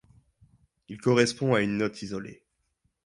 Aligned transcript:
Il 0.89 0.99
correspond 0.99 1.53
à 1.53 1.61
une 1.61 1.77
note 1.77 2.01
isolée. 2.01 2.43